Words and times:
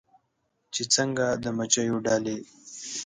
چې 0.73 0.81
څنګه 0.95 1.25
د 1.43 1.45
مچېو 1.57 1.97
ډلې 2.05 2.37